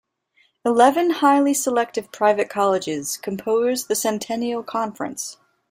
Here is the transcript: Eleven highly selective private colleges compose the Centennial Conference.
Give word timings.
Eleven 0.65 1.11
highly 1.11 1.53
selective 1.53 2.11
private 2.11 2.49
colleges 2.49 3.17
compose 3.17 3.85
the 3.85 3.93
Centennial 3.93 4.63
Conference. 4.63 5.37